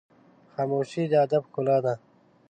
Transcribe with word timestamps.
خاموشي، 0.53 1.03
د 1.11 1.13
ادب 1.25 1.43
ښکلا 1.47 1.77
ده. 1.85 1.93